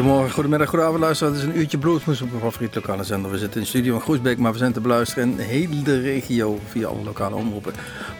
[0.00, 1.36] Goedemorgen, goedemiddag, goedenavond luisteraars.
[1.36, 3.30] Het is een uurtje bluesmoes op een favoriet lokale zender.
[3.30, 6.00] We zitten in de studio in Groesbeek, maar we zijn te beluisteren in de hele
[6.00, 7.72] regio via alle lokale omroepen.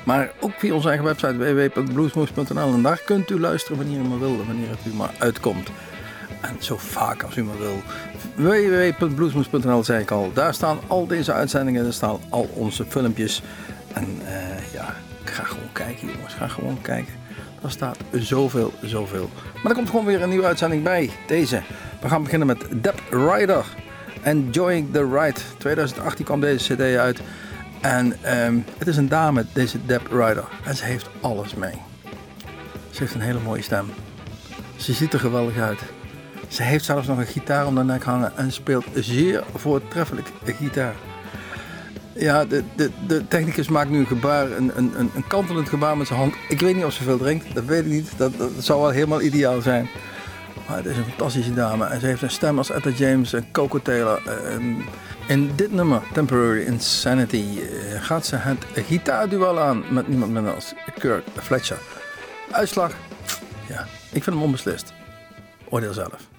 [0.04, 2.74] Maar ook via onze eigen website www.bluesmoes.nl.
[2.74, 5.70] En daar kunt u luisteren wanneer u maar wil, wanneer het u maar uitkomt.
[6.40, 7.82] En zo vaak als u maar wil.
[8.34, 10.30] www.bluesmoes.nl zei ik al.
[10.34, 13.42] Daar staan al deze uitzendingen, daar staan al onze filmpjes.
[13.92, 14.94] En uh, ja,
[15.24, 17.19] ga gewoon kijken jongens, ga gewoon kijken.
[17.62, 19.30] Er staat zoveel, zoveel.
[19.54, 21.10] Maar er komt gewoon weer een nieuwe uitzending bij.
[21.26, 21.62] Deze.
[22.00, 23.64] We gaan beginnen met Deb Rider.
[24.22, 25.40] Enjoying the Ride.
[25.58, 27.20] 2018 kwam deze cd uit.
[27.80, 30.44] En um, het is een dame, deze Deb Rider.
[30.64, 31.74] En ze heeft alles mee.
[32.90, 33.86] Ze heeft een hele mooie stem.
[34.76, 35.80] Ze ziet er geweldig uit.
[36.48, 40.94] Ze heeft zelfs nog een gitaar om de nek hangen en speelt zeer voortreffelijk gitaar.
[42.20, 46.06] Ja, de, de, de technicus maakt nu een gebaar, een, een, een kantelend gebaar met
[46.06, 46.34] zijn hand.
[46.48, 48.12] Ik weet niet of ze veel drinkt, dat weet ik niet.
[48.16, 49.88] Dat, zou wel helemaal ideaal zijn.
[50.68, 51.84] Maar het is een fantastische dame.
[51.84, 54.26] En ze heeft een stem als Etta James en Coco Taylor.
[54.46, 54.84] En
[55.28, 60.74] in dit nummer, Temporary Insanity, eh, gaat ze het gitaarduel aan met niemand minder als
[60.98, 61.78] Kirk Fletcher.
[62.50, 62.92] Uitslag?
[63.68, 64.92] Ja, ik vind hem onbeslist.
[65.68, 66.29] Oordeel zelf.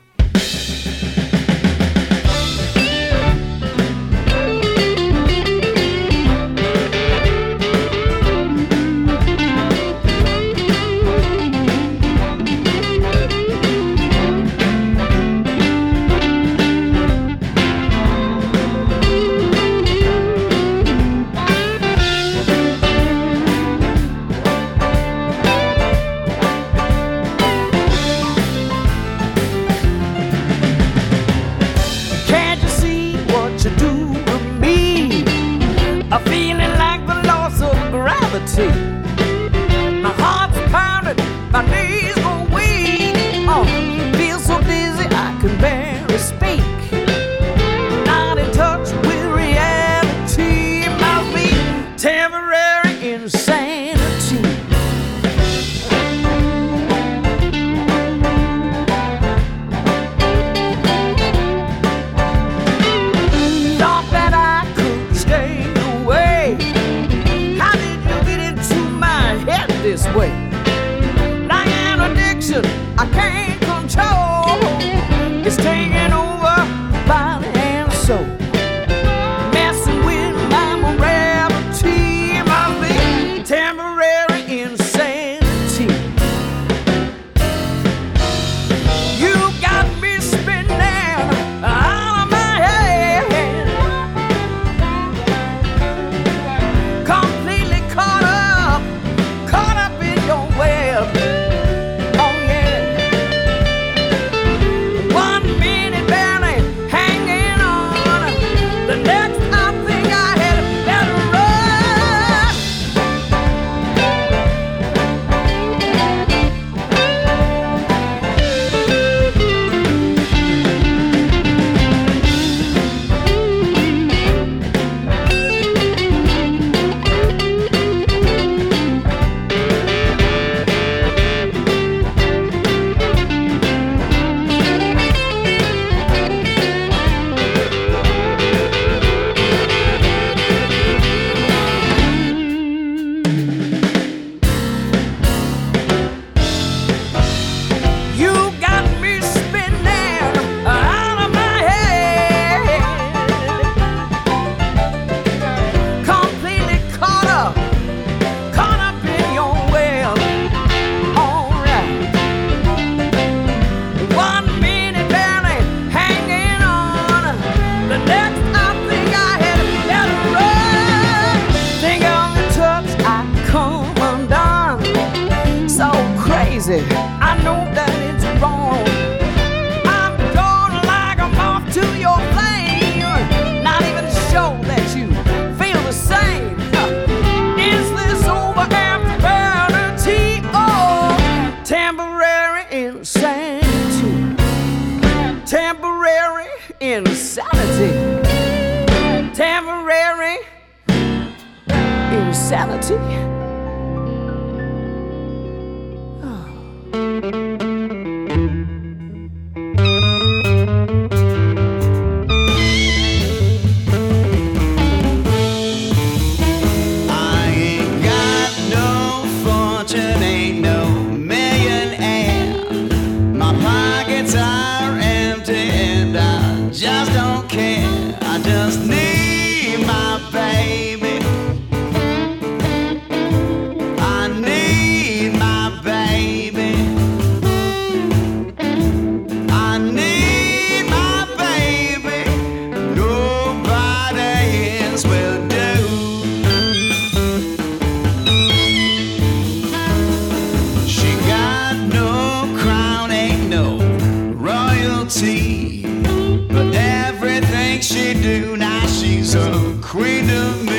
[260.32, 260.71] kingdom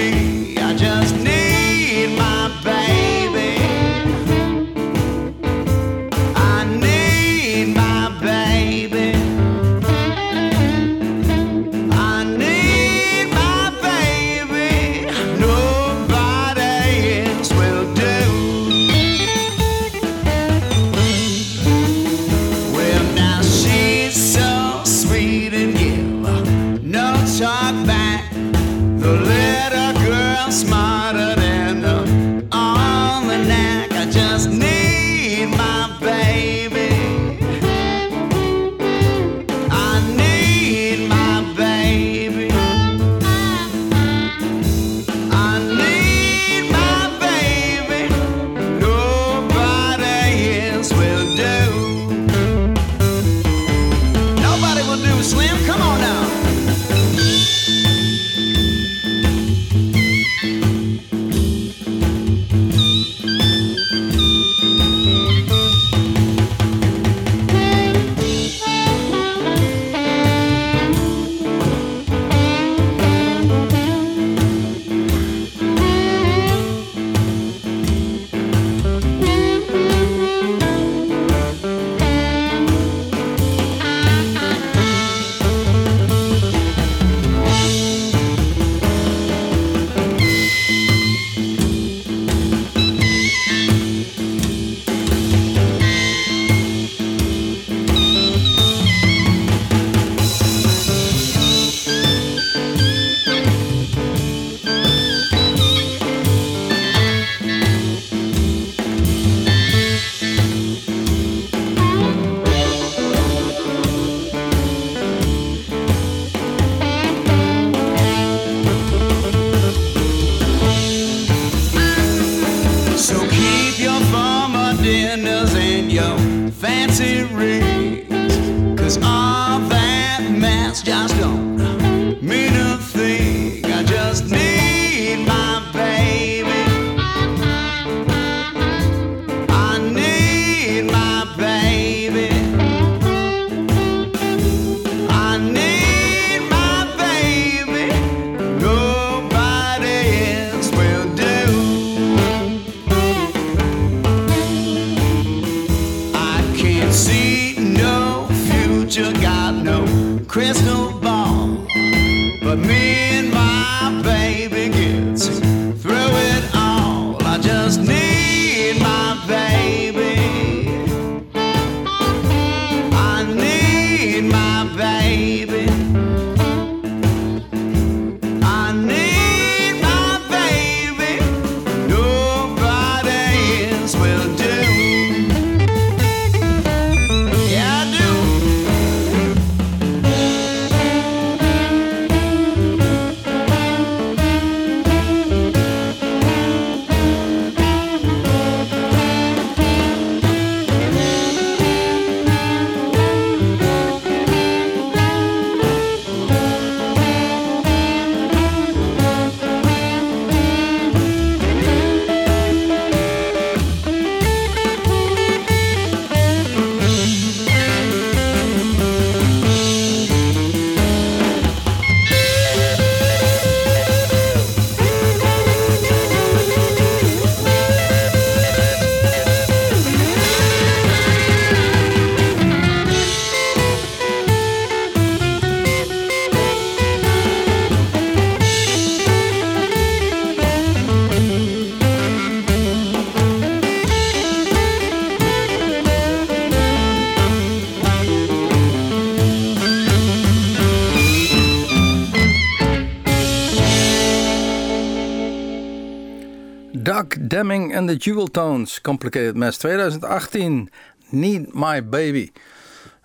[257.93, 260.71] The Jewel Tones, Complicated Mess 2018,
[261.11, 262.31] Need My Baby.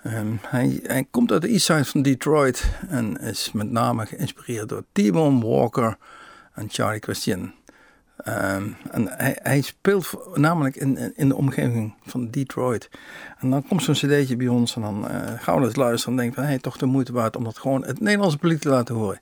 [0.03, 4.83] Ehm, hij, komt uit de east side van Detroit en is met name geïnspireerd door
[4.91, 5.97] T-Bone Walker
[6.53, 7.53] en Charlie Christian.
[8.17, 9.07] Ehm, en
[9.41, 12.89] hij, speelt namelijk in, in- de omgeving van Detroit.
[13.39, 16.23] En dan komt zo'n cd'tje bij ons en dan eh, gaan we eens luisteren en
[16.23, 16.49] denken van...
[16.51, 19.19] Hey, toch de moeite waard om dat gewoon het Nederlandse publiek te laten horen.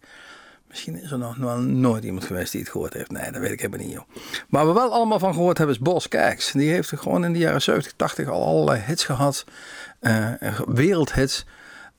[0.75, 3.11] Misschien is er nog wel nooit iemand geweest die het gehoord heeft.
[3.11, 4.03] Nee, dat weet ik helemaal niet, joh.
[4.49, 6.51] Waar we wel allemaal van gehoord hebben is Bos Kijks.
[6.51, 9.45] Die heeft gewoon in de jaren 70, 80 al allerlei hits gehad.
[9.99, 10.31] eh,
[10.67, 11.45] wereldhits.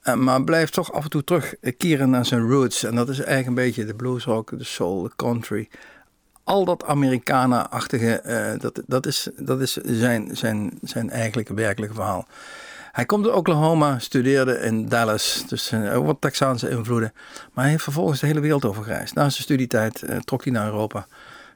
[0.00, 2.82] Eh, maar blijft toch af en toe terugkeren naar zijn roots.
[2.84, 5.68] En dat is eigenlijk een beetje de bluesrock, de soul, de country.
[6.44, 12.26] Al dat Americana-achtige, eh, dat, dat is, dat is zijn, zijn, zijn eigenlijke werkelijke verhaal.
[12.96, 17.12] Hij komt uit Oklahoma, studeerde in Dallas, dus eh, wat Texaanse invloeden.
[17.52, 19.14] Maar hij heeft vervolgens de hele wereld over gereisd.
[19.14, 21.06] Na zijn studietijd eh, trok hij naar Europa.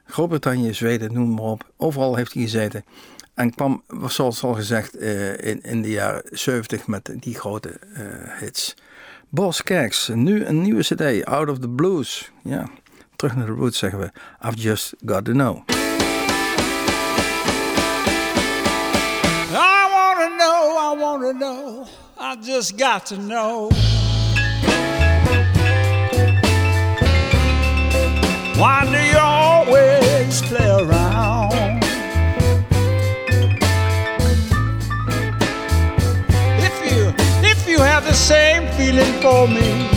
[0.05, 1.71] Groot-Brittannië, Zweden, noem maar op.
[1.77, 2.85] Overal heeft hij gezeten.
[3.33, 7.79] En kwam, zoals al gezegd, eh, in, in de jaren 70 met die grote
[8.39, 8.75] hits.
[9.29, 12.31] Bos Kerks, nu een nieuwe cd, Out of the Blues.
[12.43, 12.69] Ja,
[13.15, 14.11] terug naar de roots zeggen we.
[14.45, 15.63] I've just got to know.
[20.23, 20.60] I know,
[20.91, 23.69] I wanna know, I just got to know.
[28.59, 31.81] Why do you always play around?
[36.59, 39.87] If you if you have the same feeling for me,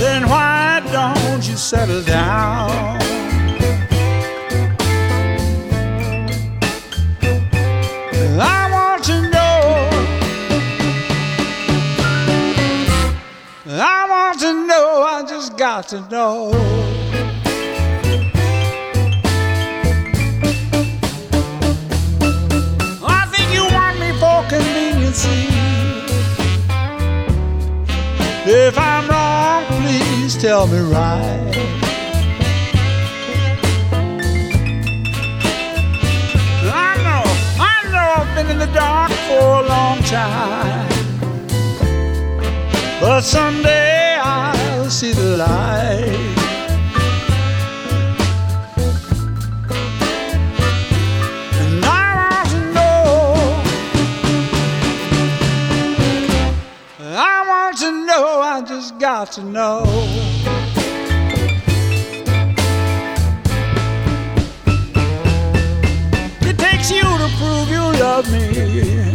[0.00, 3.01] then why don't you settle down?
[15.76, 16.50] Got to know.
[23.02, 25.48] I think you want me for conveniency.
[28.44, 31.56] If I'm wrong, please tell me right.
[36.86, 37.24] I know,
[37.70, 40.88] I know I've been in the dark for a long time.
[43.00, 43.91] But someday
[45.02, 46.36] see the light.
[51.60, 53.02] And I want to know.
[57.00, 58.26] I want to know.
[58.52, 59.82] I just got to know.
[66.90, 69.12] you to prove you love me.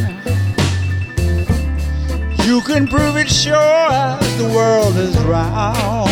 [2.48, 6.10] You can prove it sure as the world is round.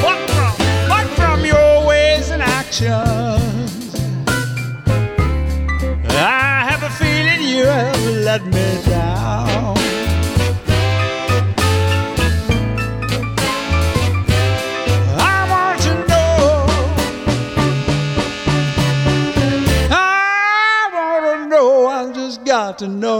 [0.00, 0.54] But from,
[0.88, 3.94] but from your ways and actions,
[6.08, 8.81] I have a feeling you have let me
[22.72, 23.11] have to know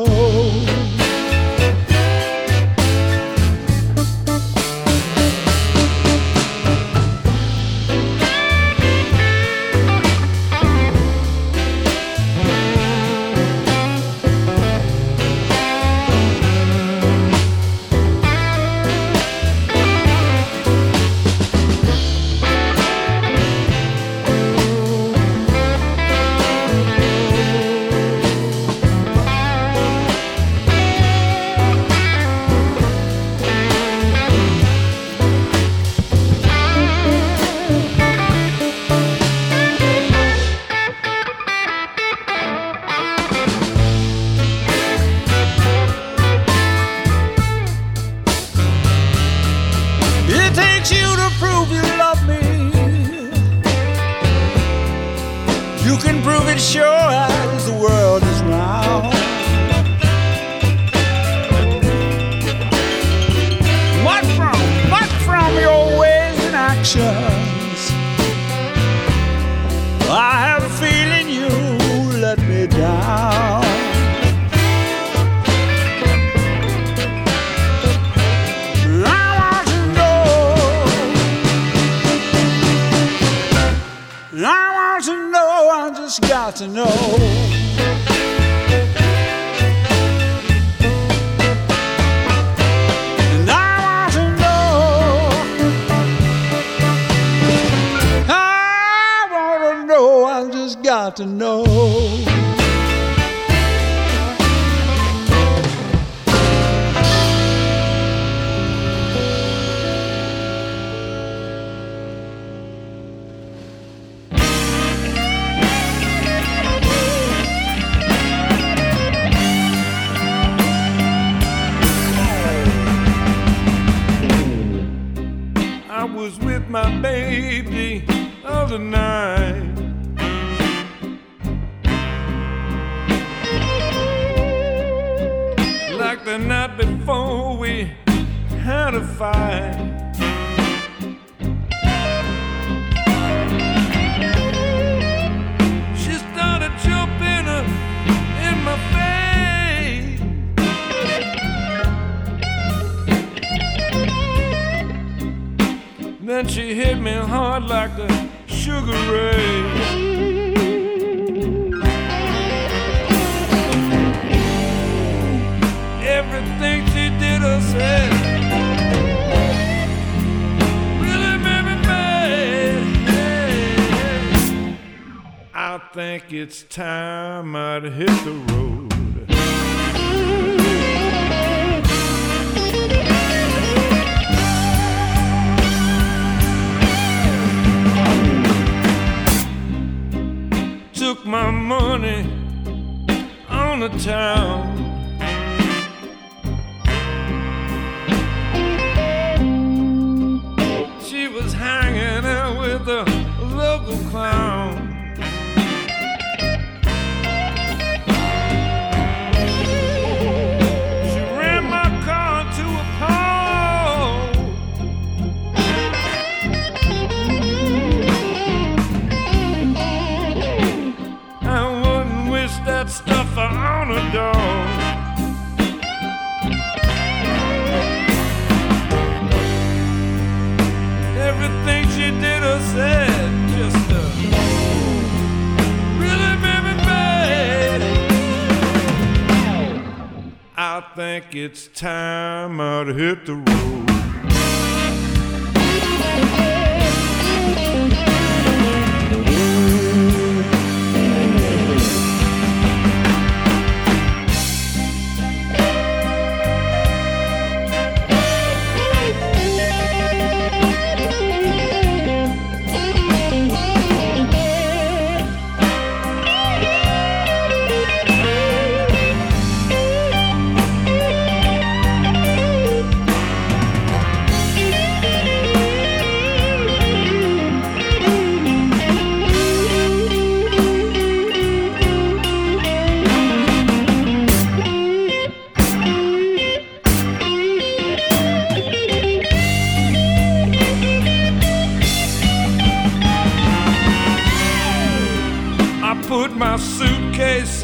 [241.34, 243.91] it's time I'd hit the road.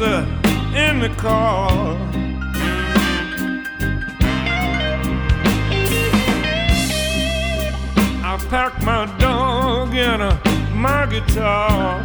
[0.01, 1.97] In the car.
[8.23, 10.37] I packed my dog and uh,
[10.73, 12.01] my guitar.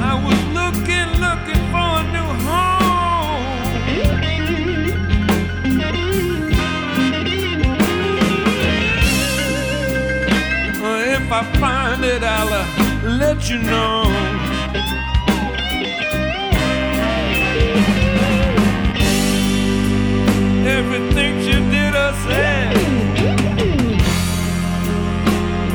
[0.00, 3.42] I was looking, looking for a new home.
[11.14, 11.71] If I find
[12.04, 12.66] it, I'll uh,
[13.18, 14.04] let you know.
[20.66, 22.76] Everything she did or said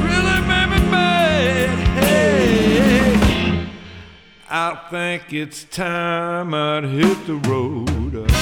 [0.04, 1.70] really made me mad.
[2.04, 3.70] Hey,
[4.50, 8.37] I think it's time I'd hit the road.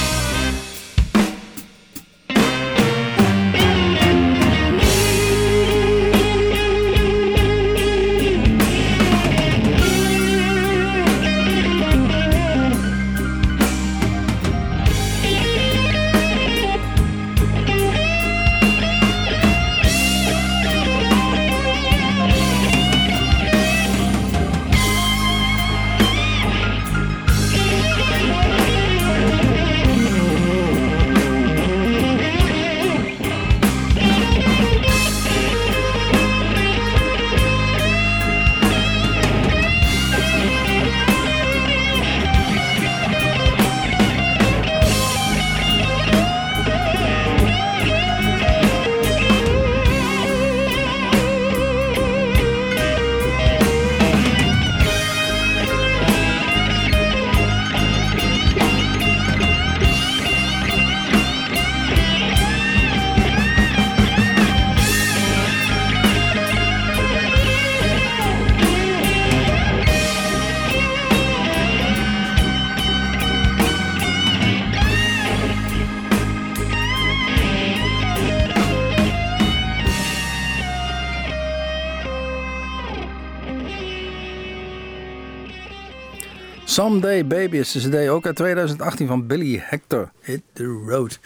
[86.96, 90.10] Someday Baby is de cd ook uit 2018 van Billy Hector.
[90.20, 91.18] Hit the Road.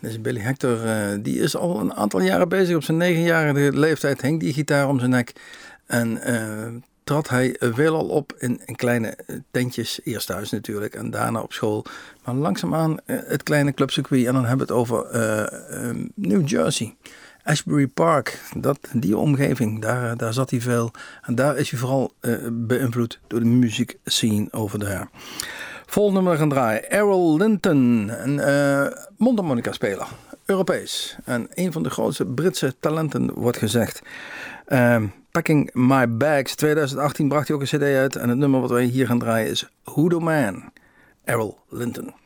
[0.00, 2.76] Deze Billy Hector eh, die is al een aantal jaren bezig.
[2.76, 5.32] Op zijn negenjarige leeftijd hing die gitaar om zijn nek.
[5.86, 6.68] En eh,
[7.04, 10.00] trad hij veelal op in, in kleine eh, tentjes.
[10.04, 11.84] Eerst thuis natuurlijk en daarna op school.
[12.24, 14.26] Maar langzaamaan eh, het kleine clubcircuit.
[14.26, 15.06] En dan hebben we het over
[16.14, 16.94] New Jersey.
[17.44, 20.90] Ashbury Park, dat, die omgeving, daar, daar zat hij veel.
[21.22, 25.08] En daar is hij vooral eh, beïnvloed door de muziek scene over daar.
[25.86, 26.90] Vol nummer gaan draaien.
[26.90, 30.06] Errol Linton, een uh, mondharmonica speler,
[30.44, 31.16] Europees.
[31.24, 34.02] En een van de grootste Britse talenten wordt gezegd.
[34.68, 38.16] Uh, Packing My Bags, 2018 bracht hij ook een cd uit.
[38.16, 40.72] En het nummer wat wij hier gaan draaien is Hoodoo Man,
[41.24, 42.21] Errol Linton.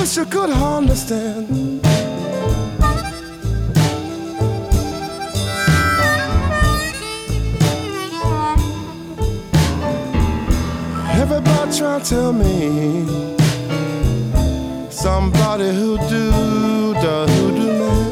[0.00, 1.46] Wish you could understand.
[11.22, 13.06] Everybody trying to tell me
[14.90, 16.30] somebody who do
[17.04, 18.10] the hoodoo man.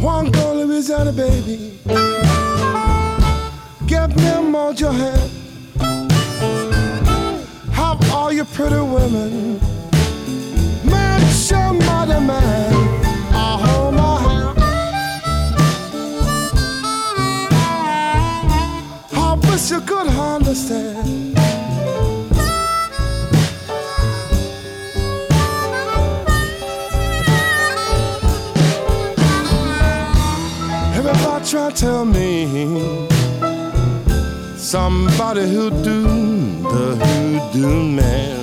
[0.00, 1.57] One go Louisiana baby,
[4.80, 5.30] your hand.
[7.72, 9.58] Have all your pretty women.
[10.84, 12.72] Man, somebody, man.
[13.32, 14.58] I hold my hand.
[19.12, 21.36] I wish you could understand.
[30.94, 33.17] Everybody try to tell me
[34.68, 36.02] somebody who do
[36.60, 38.37] the hoodoo man.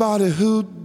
[0.00, 0.79] somebody who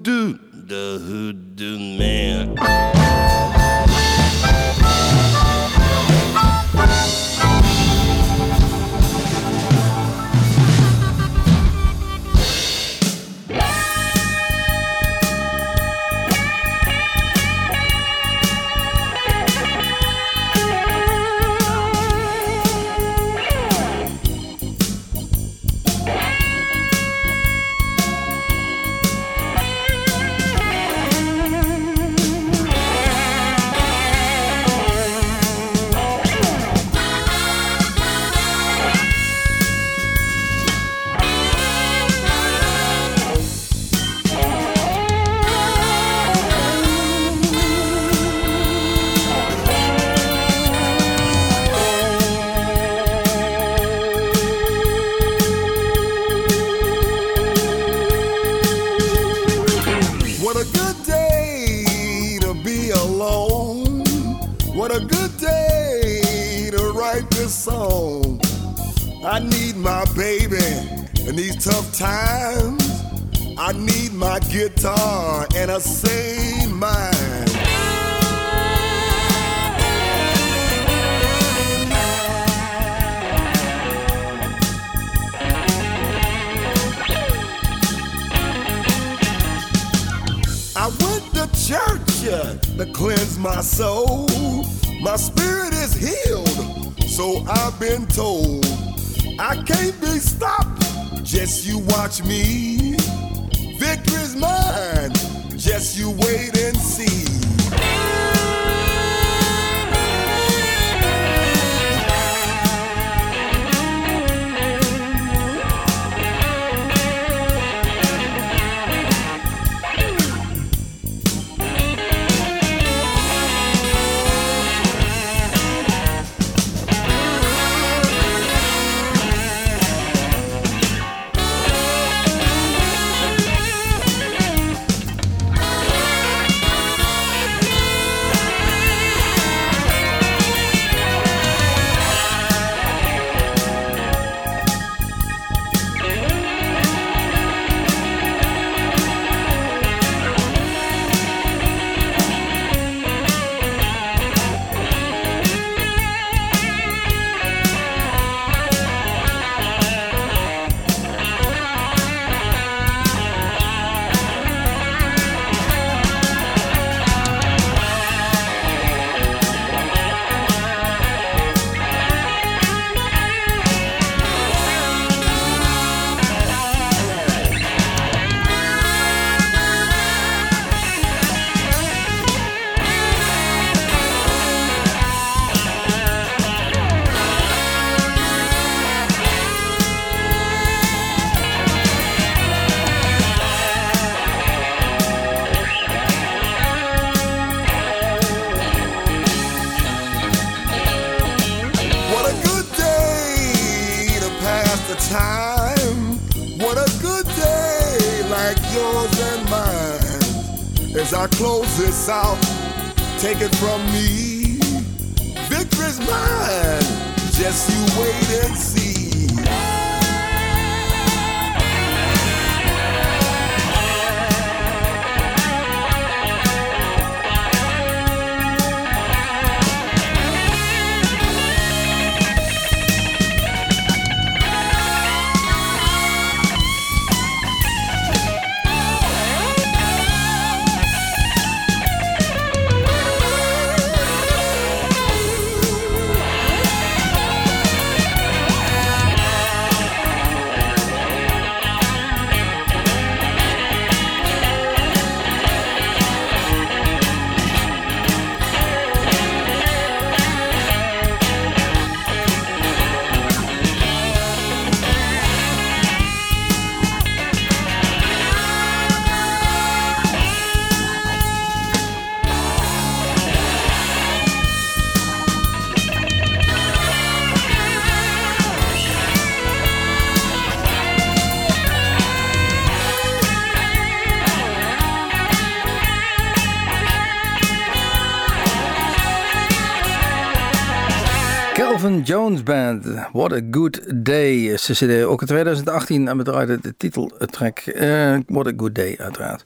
[292.43, 294.57] Band, What a Good Day.
[294.57, 299.43] Ze zitten ook in 2018 en bedraaide de titeltrack uh, What a Good Day uiteraard.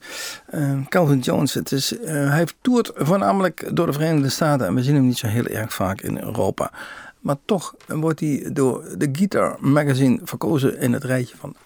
[0.54, 4.82] Uh, Calvin Jones, het is, uh, hij toert voornamelijk door de Verenigde Staten en we
[4.82, 6.72] zien hem niet zo heel erg vaak in Europa.
[7.20, 11.56] Maar toch wordt hij door de Guitar Magazine verkozen in het rijtje van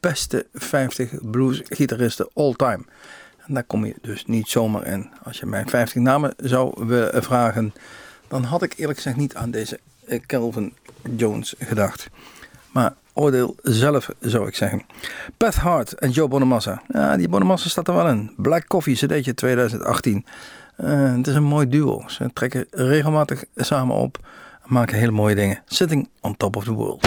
[0.00, 2.84] beste 50 bluesgitaristen all time.
[3.46, 5.10] En daar kom je dus niet zomaar in.
[5.22, 7.72] Als je mij 50 namen zou willen vragen,
[8.28, 9.78] dan had ik eerlijk gezegd niet aan deze
[10.20, 10.74] Calvin
[11.16, 12.10] Jones gedacht.
[12.72, 14.82] Maar oordeel zelf, zou ik zeggen.
[15.36, 16.82] Beth Hart en Joe Bonamassa.
[16.88, 18.32] Ja, die Bonamassa staat er wel in.
[18.36, 20.24] Black Coffee, cd'tje 2018.
[20.80, 22.02] Uh, het is een mooi duo.
[22.06, 24.18] Ze trekken regelmatig samen op.
[24.64, 25.62] Maken hele mooie dingen.
[25.66, 27.06] Sitting on top of the world.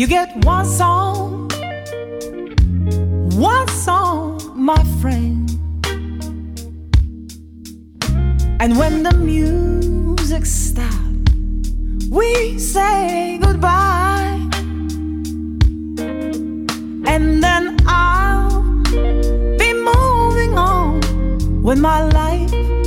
[0.00, 1.50] You get one song,
[3.36, 5.50] one song, my friend.
[8.60, 11.68] And when the music stops,
[12.08, 14.40] we say goodbye.
[17.04, 18.62] And then I'll
[19.60, 21.00] be moving on
[21.62, 22.79] with my life.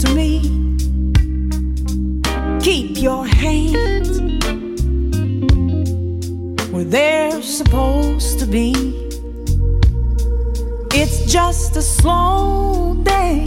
[0.00, 0.40] To me.
[2.60, 4.20] Keep your hands
[6.70, 8.72] where they're supposed to be.
[10.92, 13.44] It's just a slow day,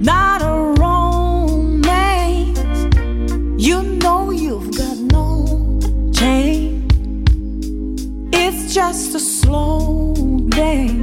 [0.00, 2.58] not a romance.
[3.58, 5.80] You know you've got no
[6.12, 6.92] change.
[8.32, 10.14] It's just a slow
[10.48, 11.01] dance.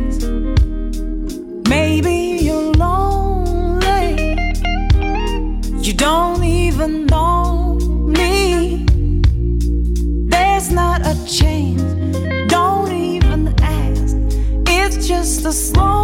[6.82, 7.78] Even know
[8.08, 8.86] me.
[10.30, 11.82] There's not a chance.
[12.48, 14.16] Don't even ask.
[14.66, 15.99] It's just a slow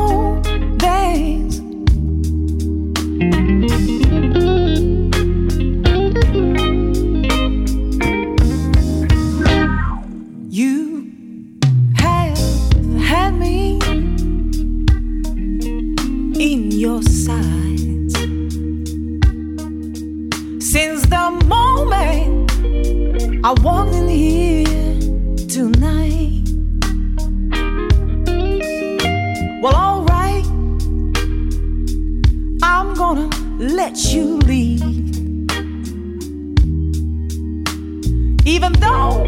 [38.48, 39.24] Even though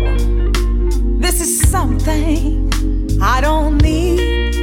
[1.20, 2.70] this is something
[3.20, 4.54] I don't need.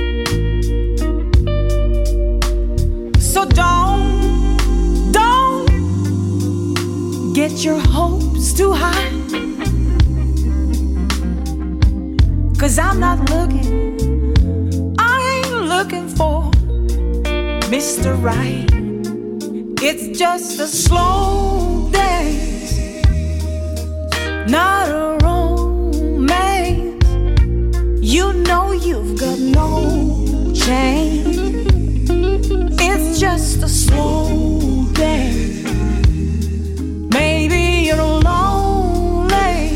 [3.20, 5.66] So don't, don't
[7.34, 9.10] get your hopes too high.
[12.56, 16.50] Cause I'm not looking, I ain't looking for
[17.68, 18.14] Mr.
[18.22, 18.70] Right.
[19.82, 22.53] It's just a slow dance,
[24.48, 27.04] not a romance.
[28.00, 31.36] You know you've got no change.
[32.78, 35.64] It's just a slow dance.
[37.14, 39.70] Maybe you're lonely.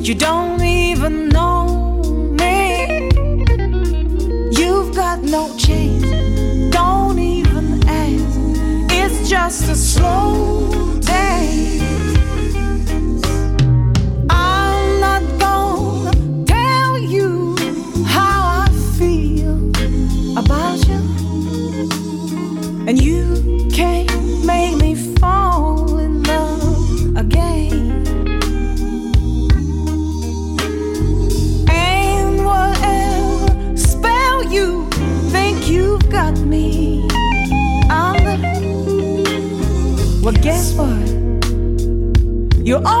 [0.00, 2.02] You don't even know
[2.40, 3.10] me.
[4.50, 6.72] You've got no chance.
[6.72, 8.92] Don't even ask.
[8.92, 11.89] It's just a slow dance.
[42.70, 42.99] You're all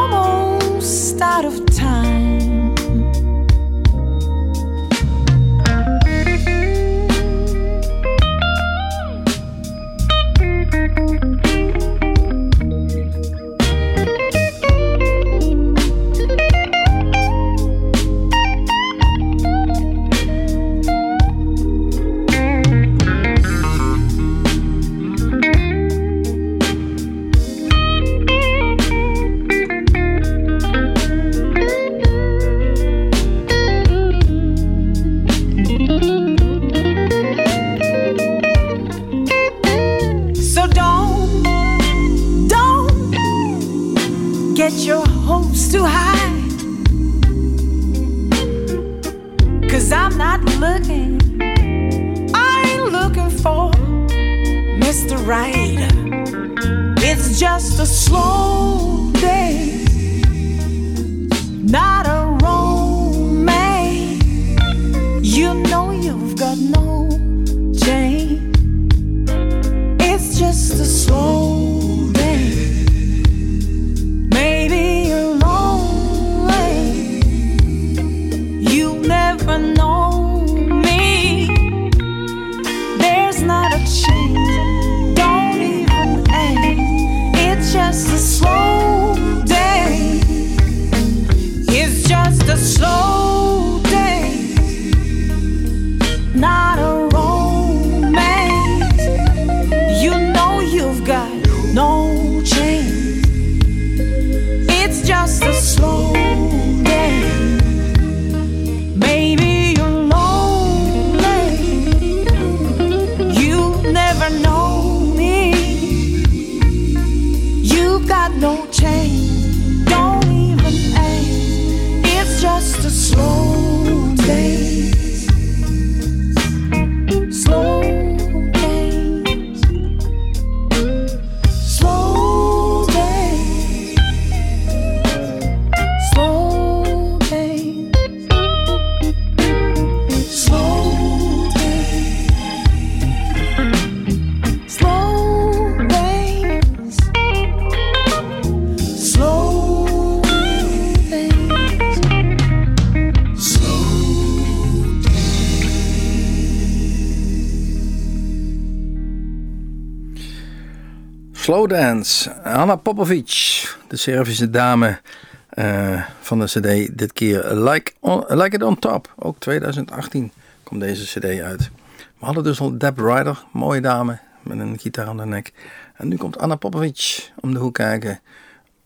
[161.60, 162.30] Slow Dance.
[162.42, 165.00] Anna Popovic, de Servische dame
[165.48, 166.98] eh, van de cd.
[166.98, 167.92] Dit keer like,
[168.28, 169.12] like It On Top.
[169.16, 170.32] Ook 2018
[170.62, 171.70] komt deze cd uit.
[172.18, 175.52] We hadden dus al Deb Ryder, mooie dame met een gitaar aan de nek.
[175.94, 178.20] En nu komt Anna Popovic om de hoek kijken.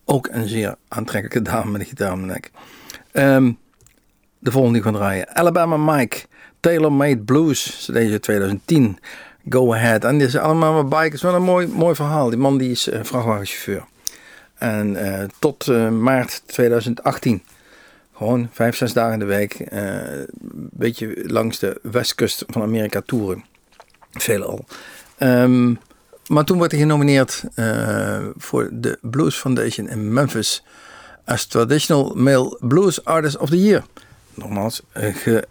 [0.04, 2.50] Ook een zeer aantrekkelijke dame met een gitaar aan de nek.
[3.12, 3.52] Ehm,
[4.38, 5.34] de volgende die we gaan draaien.
[5.34, 6.26] Alabama Mike,
[6.60, 8.98] Tailor Made Blues, cd 2010.
[9.48, 10.04] Go Ahead.
[10.04, 11.22] En die zijn allemaal met bikers.
[11.22, 12.28] Wel een mooi, mooi verhaal.
[12.28, 13.84] Die man die is uh, vrachtwagenchauffeur.
[14.54, 17.42] En uh, tot uh, maart 2018.
[18.16, 19.66] Gewoon vijf, zes dagen in de week.
[19.68, 20.28] Een
[20.72, 23.44] beetje langs de westkust van Amerika toeren.
[24.10, 24.64] Veelal.
[25.18, 25.78] Um,
[26.26, 27.44] maar toen werd hij genomineerd
[28.36, 30.64] voor de Blues Foundation in Memphis.
[31.24, 33.84] Als Traditional Male Blues Artist of the Year.
[34.34, 34.82] Nogmaals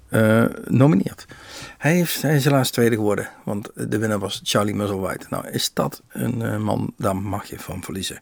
[0.09, 1.25] genomineerd.
[1.77, 5.25] Hij, heeft, hij is helaas tweede geworden, want de winnaar was Charlie Musselwhite.
[5.29, 8.19] Nou, is dat een uh, man, daar mag je van verliezen.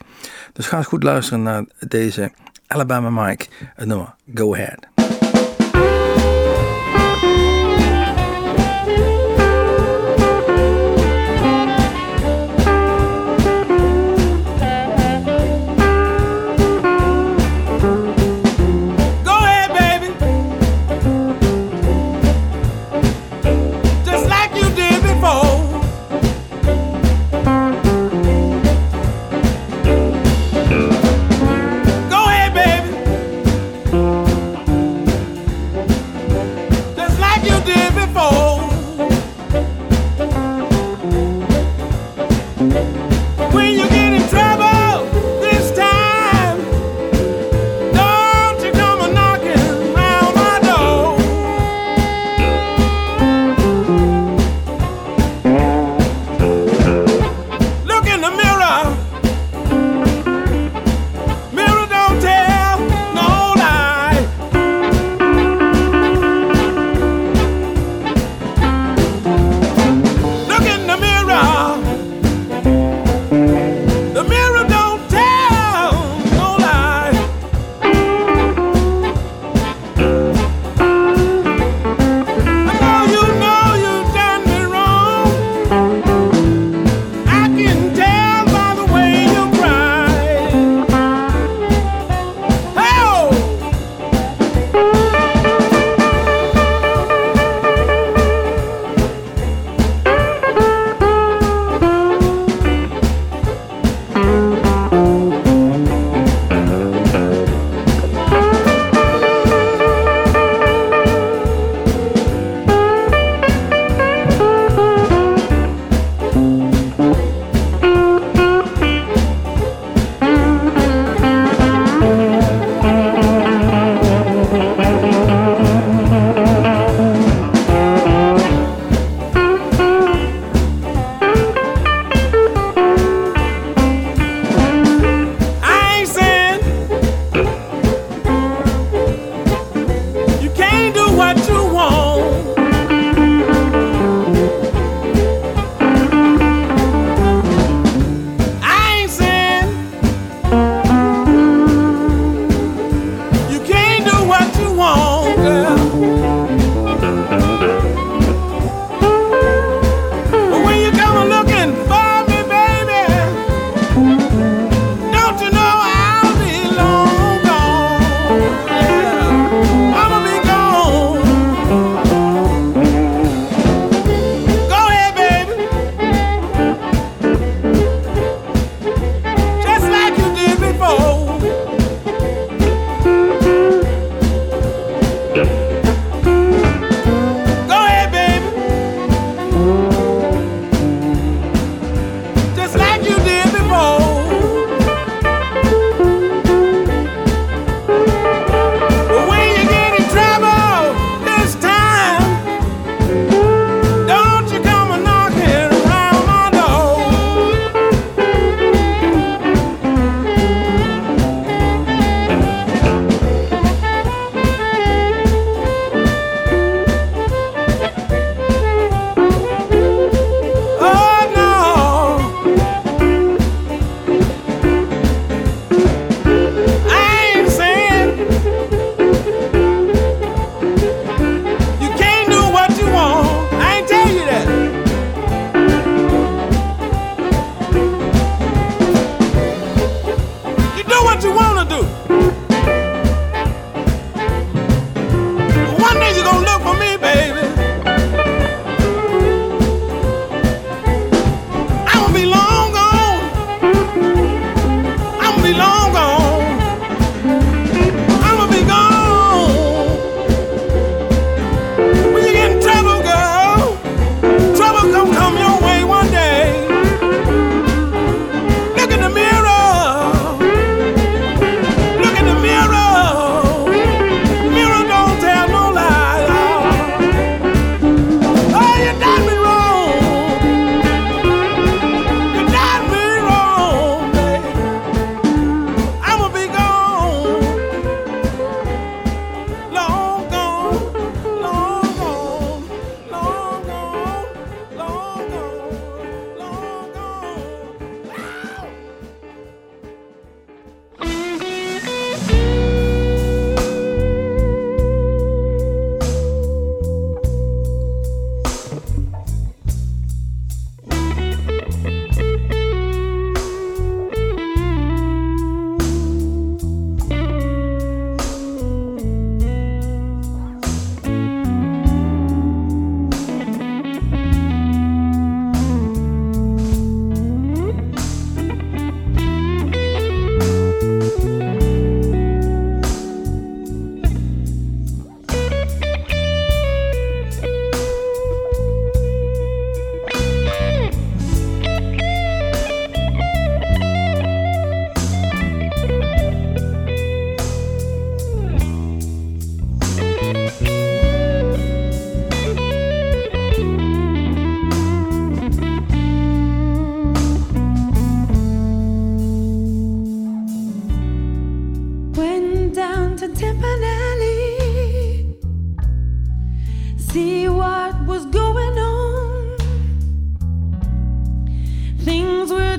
[0.54, 2.32] Dus ga eens goed luisteren naar deze
[2.68, 3.46] Alabama Mike,
[3.76, 4.88] het nummer Go Ahead.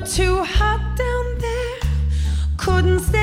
[0.06, 1.78] Too hot down there,
[2.56, 3.21] couldn't stay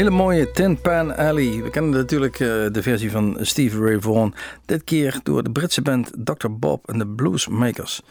[0.00, 1.62] hele mooie Tin Pan Alley.
[1.62, 4.34] We kennen natuurlijk eh, de versie van Steve Ray Vaughan.
[4.64, 6.48] Dit keer door de Britse band Dr.
[6.50, 8.02] Bob en de Bluesmakers.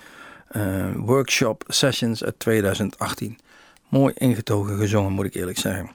[0.52, 3.38] Uh, workshop Sessions uit 2018.
[3.88, 5.90] Mooi ingetogen gezongen, moet ik eerlijk zeggen.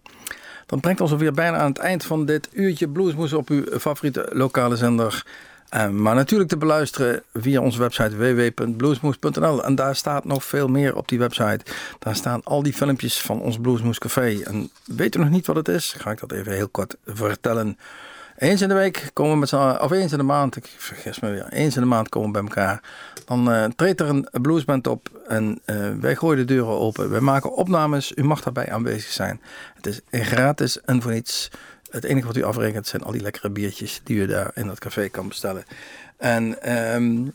[0.67, 4.31] Dat brengt ons alweer bijna aan het eind van dit uurtje Bluesmoes op uw favoriete
[4.33, 5.27] lokale zender.
[5.75, 9.65] Uh, maar natuurlijk te beluisteren via onze website www.bluesmoes.nl.
[9.65, 11.61] En daar staat nog veel meer op die website.
[11.99, 14.41] Daar staan al die filmpjes van ons Bluesmoes Café.
[14.45, 15.95] En weet u nog niet wat het is?
[15.99, 17.79] Ga ik dat even heel kort vertellen.
[18.37, 21.21] Eens in de week komen we met z'n of eens in de maand, ik vergis
[21.21, 22.81] me weer, eens in de maand komen we bij elkaar.
[23.25, 27.11] Dan uh, treedt er een bluesband op en uh, wij gooien de deuren open.
[27.11, 29.41] Wij maken opnames, u mag daarbij aanwezig zijn.
[29.75, 31.51] Het is gratis en voor niets.
[31.95, 34.79] Het enige wat u afrekent zijn al die lekkere biertjes die u daar in dat
[34.79, 35.65] café kan bestellen.
[36.17, 37.33] En um,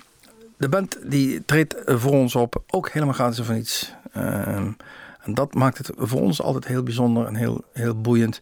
[0.58, 3.94] de band die treedt voor ons op, ook helemaal gratis voor niets.
[4.18, 4.78] Um,
[5.22, 8.42] en dat maakt het voor ons altijd heel bijzonder en heel, heel boeiend.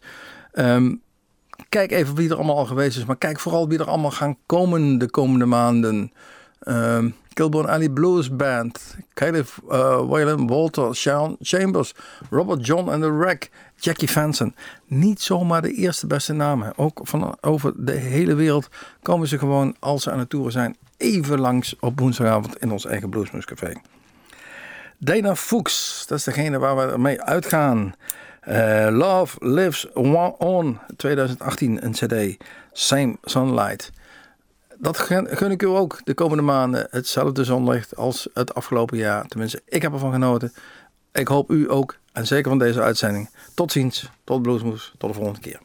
[0.52, 1.00] Um,
[1.68, 3.04] kijk even wie er allemaal al geweest is.
[3.04, 6.12] Maar kijk vooral wie er allemaal gaan komen de komende maanden.
[6.68, 8.96] Um, Kilborn Alley Blues Band.
[9.14, 10.94] Caleb uh, Walter.
[10.96, 11.94] Sean Chambers.
[12.30, 13.50] Robert John and the Wreck.
[13.80, 14.54] Jackie Fanson.
[14.86, 16.72] Niet zomaar de eerste beste namen.
[16.76, 18.68] Ook van over de hele wereld
[19.02, 22.86] komen ze gewoon, als ze aan het toeren zijn, even langs op woensdagavond in ons
[22.86, 23.72] eigen Bluesmoescafé.
[24.98, 27.94] Dana Fuchs, dat is degene waar we mee uitgaan.
[28.48, 32.44] Uh, Love Lives On 2018, een CD.
[32.72, 33.92] Same Sunlight.
[34.78, 36.86] Dat gun ik u ook de komende maanden.
[36.90, 39.26] Hetzelfde zonlicht als het afgelopen jaar.
[39.26, 40.52] Tenminste, ik heb ervan genoten.
[41.12, 41.96] Ik hoop u ook.
[42.12, 43.30] En zeker van deze uitzending.
[43.58, 44.10] Tot ziens.
[44.24, 44.92] Tot Bluesmoes.
[44.98, 45.60] Tot de volgende keer.